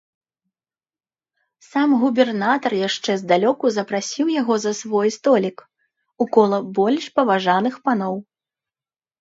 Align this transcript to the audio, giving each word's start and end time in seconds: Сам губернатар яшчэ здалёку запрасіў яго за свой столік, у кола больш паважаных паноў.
Сам 1.71 1.89
губернатар 2.03 2.73
яшчэ 2.87 3.11
здалёку 3.23 3.65
запрасіў 3.77 4.31
яго 4.41 4.59
за 4.65 4.73
свой 4.81 5.13
столік, 5.19 5.57
у 6.27 6.31
кола 6.39 6.59
больш 6.79 7.03
паважаных 7.21 7.75
паноў. 7.87 8.15